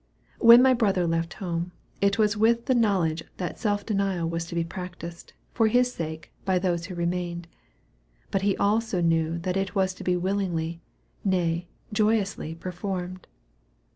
[0.39, 4.55] When my brother left home, it was with the knowledge that self denial was to
[4.55, 7.47] be practised, for his sake, by those who remained;
[8.31, 10.81] but he also knew that it was to be willingly,
[11.23, 13.27] nay, joyously performed.